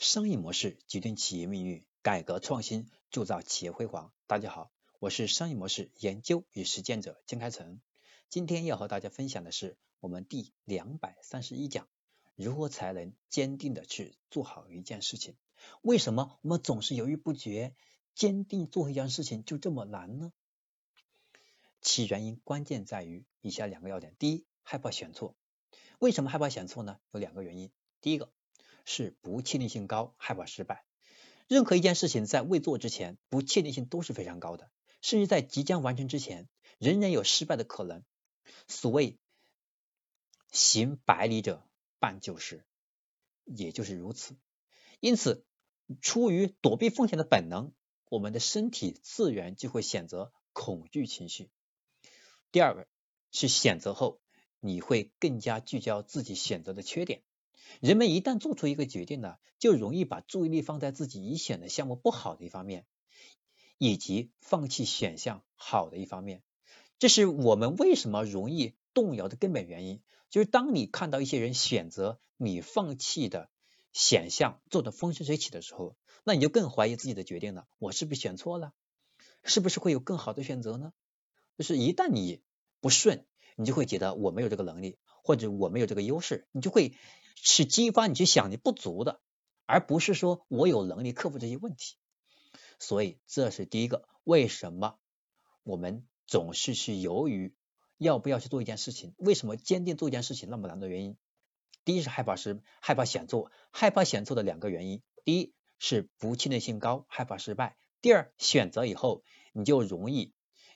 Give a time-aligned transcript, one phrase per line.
[0.00, 4.14] 商业模式决定企业命运，改革创新铸造企业辉煌。
[4.26, 7.82] 大家好，我是商业模式研究与实践者金开成。
[8.30, 11.86] 今天要和大家分享的是我们第两百三十一讲：
[12.34, 15.36] 如何才能坚定的去做好一件事情？
[15.82, 17.74] 为什么我们总是犹豫不决？
[18.14, 20.32] 坚定做一件事情就这么难呢？
[21.82, 25.36] 其原因关键在于以下两个要点：第一，害怕选错。
[25.98, 26.98] 为什么害怕选错呢？
[27.10, 27.70] 有两个原因。
[28.00, 28.32] 第一个。
[28.84, 30.84] 是不确定性高，害怕失败。
[31.48, 34.70] 任何一件事情在未做之前，不确定性都是非常高的，
[35.02, 36.48] 甚至在即将完成之前，
[36.78, 38.04] 仍然有失败的可能。
[38.68, 39.18] 所谓
[40.52, 41.66] 行百里者
[41.98, 42.64] 半九十，
[43.44, 44.36] 也就是如此。
[45.00, 45.44] 因此，
[46.00, 47.72] 出于躲避风险的本能，
[48.08, 51.50] 我们的身体自然就会选择恐惧情绪。
[52.52, 52.88] 第二个
[53.32, 54.20] 是选择后，
[54.60, 57.22] 你会更加聚焦自己选择的缺点。
[57.80, 62.86] 人们一旦做出一个决定呢，就容易把注意力放在自己已选的项目不好的一方面，
[63.78, 66.42] 以及放弃选项好的一方面。
[66.98, 70.02] 这是我们为什么容易动摇的根本原因。
[70.28, 73.50] 就是当你看到一些人选择你放弃的
[73.92, 77.66] 选项做的风生水起的时候，那你就更怀疑自己的决定了。
[77.78, 78.72] 我是不是选错了？
[79.42, 80.92] 是不是会有更好的选择呢？
[81.56, 82.42] 就是一旦你
[82.80, 83.26] 不顺，
[83.56, 84.98] 你就会觉得我没有这个能力，
[85.30, 86.92] 或者我没有这个优势，你就会。
[87.42, 89.22] 是激发你去想你不足的，
[89.64, 91.94] 而不是说我有能力克服这些问题。
[92.78, 94.98] 所以这是第一个，为什么
[95.62, 97.54] 我们总是是犹豫
[97.96, 99.14] 要不要去做一件事情？
[99.16, 101.16] 为什么坚定做一件事情那么难的原因？
[101.86, 105.00] 第一是害怕失，害怕选错，害怕选错的两个原因。
[105.24, 109.22] 第一是不确定性高，害怕失败；第二选择以后
[109.54, 110.34] 你就容易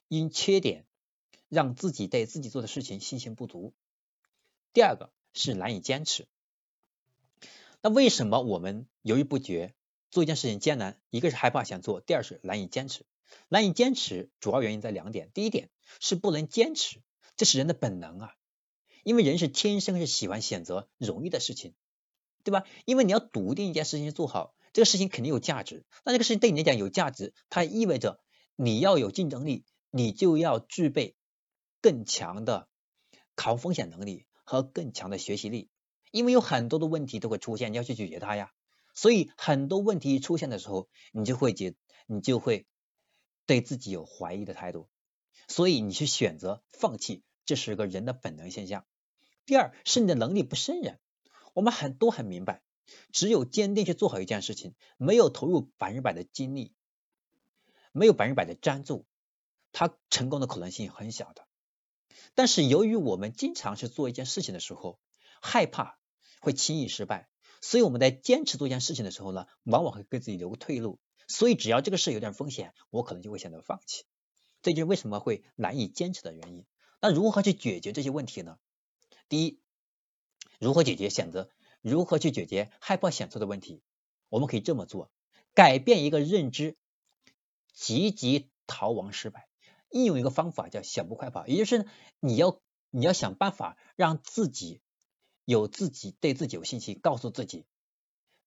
[0.08, 0.86] 因缺点
[1.50, 3.74] 让自己对自己做的事情信心不足。
[4.74, 6.26] 第二个是难以坚持。
[7.80, 9.74] 那为什么我们犹豫不决，
[10.10, 11.00] 做一件事情艰难？
[11.10, 13.06] 一个是害怕想做，第二是难以坚持。
[13.48, 17.00] 难以坚持主要原因在两点，第一点是不能坚持，
[17.36, 18.34] 这是人的本能啊，
[19.04, 21.74] 因为人是天生是喜欢选择容易的事情，
[22.42, 22.64] 对吧？
[22.84, 28.20] 因为你要笃定一件事情做好，这个事情肯定有价值，那这个事情对你来讲有价值，它意味着
[28.56, 31.16] 你要有竞争力，你就要具备
[31.80, 32.68] 更强的
[33.36, 35.68] 抗风险能力和更强的学习力。
[36.10, 38.52] 因为有很多的问题都会出现，你要去解决它呀。
[38.94, 41.74] 所以很多问题出现的时候，你就会解，
[42.06, 42.66] 你就会
[43.46, 44.88] 对自己有怀疑的态度。
[45.48, 48.86] 所以你去选择放弃，这是个人的本能现象。
[49.44, 51.00] 第二是你的能力不胜任。
[51.52, 52.62] 我们很都很明白，
[53.12, 56.72] 只有坚定去做好一件事情，没有投入百分之百的精力，
[57.92, 59.04] 没有百分之百的专注，
[59.72, 61.46] 它成功的可能性很小的。
[62.34, 64.98] 但是由于我们经常去做一件事情的时候，
[65.40, 65.98] 害怕。
[66.40, 67.30] 会轻易失败，
[67.62, 71.00] 所以我们在坚持做一件事情的时候呢，往往会给自己留个退路。
[71.26, 74.04] 所以只要这个事有点风险，我可能就会选择放弃。
[74.60, 76.66] 这就是为什么会难以坚持的原因。
[77.00, 78.58] 那如何去解决这些问题呢？
[79.30, 79.58] 第一，
[80.58, 81.48] 如何解决选择？
[81.80, 83.80] 如何去解决害怕选错的问题？
[84.28, 85.10] 我们可以这么做：
[85.54, 86.76] 改变一个认知，
[87.72, 89.48] 积极逃亡失败。
[89.94, 91.86] 应用一个方法叫小步快跑，也就是
[92.20, 92.60] 你要
[92.90, 94.82] 你要想办法让自己。
[95.46, 97.66] 有自己对自己有信心，告诉自己，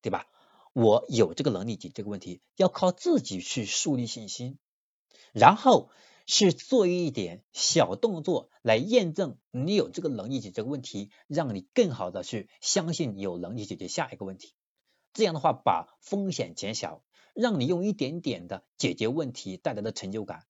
[0.01, 0.25] 对吧？
[0.73, 4.57] 我有这个能力解决这个问题，要靠自己去树立信心，
[5.31, 5.91] 然后
[6.25, 14.55] 是做一点小动作来验证你有这个能力解决这个问题，让你更好的去相信有能力解决下一个问题。
[15.13, 17.03] 这样的话，把风险减小，
[17.35, 20.47] 让你用一点点的解决问题带来的成就感，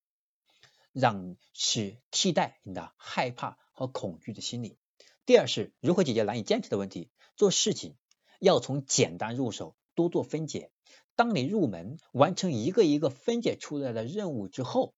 [1.00, 4.80] 让去替代你的害怕和恐惧的心理。
[5.28, 7.12] 第二是如何解决难以坚持的问题？
[7.36, 7.96] 做事情
[8.40, 10.72] 要从简单入手，多做分解。
[11.16, 14.96] 当你入门完成一个一个分解出来的任务之后，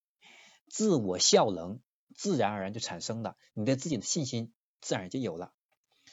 [0.69, 1.81] 自我效能
[2.15, 5.51] 自然而然就产生了，你对自己的信心自然就有了。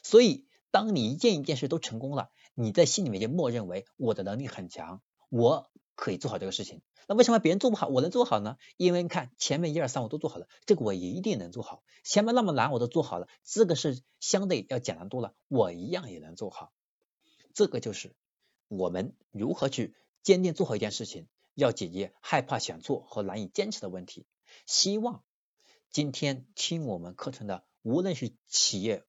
[0.02, 5.70] 所以，当你一件一件事都成功了，你在心里面就默认为我的能力很强，我。
[5.96, 8.58] 可以做好这个事情，那为什么别人做不好，我能做好呢？
[8.76, 11.82] 因为你看前面一二三我都做好了，这个我一定能做好。
[12.04, 16.72] 前面那么难我都做好了，这个是相对要简单多了，我一样也能做好。
[17.54, 18.14] 这个就是
[18.68, 24.26] 我们如何去坚定做好一件事情，要解决害怕选错和难以坚持的问题。
[24.66, 25.24] 希望
[25.90, 29.04] 今天听我们课程的，无论是企业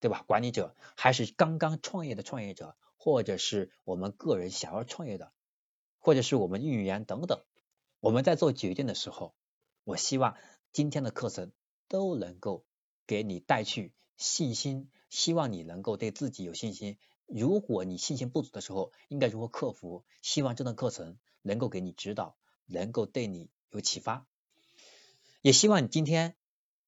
[0.00, 5.32] 对吧管理者，还是刚刚创业的创业者，或者是我们个人想要创业的。
[6.06, 7.42] 或者是我们运营员等等，
[7.98, 9.34] 我们在做决定的时候，
[9.82, 10.36] 我希望
[10.72, 11.50] 今天的课程
[11.88, 12.64] 都能够
[13.08, 20.04] 给你带去信心，希望你能够对自己有信心，如果你信心不足的时候，应该如何克服？
[20.22, 22.36] 希望这堂课程能够给你指导，
[22.66, 24.28] 能够对你有启发。
[25.42, 26.36] 也希望今天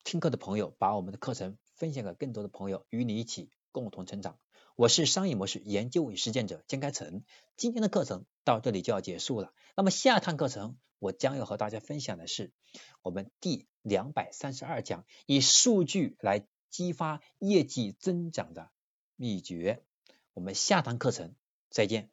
[0.05, 4.39] 听课的朋友把我们的课程分享给更多的朋友，与你一起共同成长。
[4.77, 7.25] 我是商业模式研究与实践者江开成，
[7.57, 9.53] 今天的课程到这里就要结束了。
[9.77, 12.51] 那么下堂课程我将要和大家分享的是
[13.03, 18.71] 我们第两百三十二讲，以数据来激发业绩增长的
[19.17, 19.85] 秘诀。
[20.33, 21.35] 我们下堂课程
[21.69, 22.11] 再见。